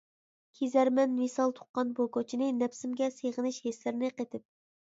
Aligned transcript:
كېزەرمەن 0.59 1.11
ۋىسال 1.17 1.53
تۇغقان 1.59 1.91
بۇ 1.99 2.07
كوچىنى، 2.17 2.49
نەپسىمگە 2.63 3.11
سېغىنىش 3.19 3.61
ھېسلىرىنى 3.67 4.15
قېتىپ. 4.17 4.49